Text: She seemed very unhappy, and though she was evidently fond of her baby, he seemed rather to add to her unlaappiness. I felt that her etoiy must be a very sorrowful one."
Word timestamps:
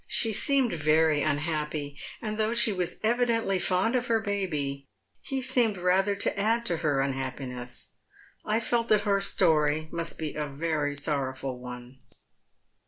She 0.07 0.33
seemed 0.33 0.73
very 0.73 1.21
unhappy, 1.21 1.95
and 2.23 2.39
though 2.39 2.55
she 2.55 2.71
was 2.73 2.97
evidently 3.03 3.59
fond 3.59 3.95
of 3.95 4.07
her 4.07 4.19
baby, 4.19 4.87
he 5.21 5.43
seemed 5.43 5.77
rather 5.77 6.15
to 6.15 6.39
add 6.39 6.65
to 6.65 6.77
her 6.77 7.01
unlaappiness. 7.01 7.97
I 8.43 8.61
felt 8.61 8.87
that 8.87 9.01
her 9.01 9.19
etoiy 9.19 9.91
must 9.91 10.17
be 10.17 10.33
a 10.33 10.47
very 10.47 10.95
sorrowful 10.95 11.59
one." 11.59 11.99